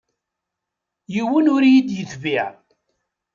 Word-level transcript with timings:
Yiwen 1.13 1.45
ur 1.55 1.63
yi-d-yetbiε. 1.71 2.45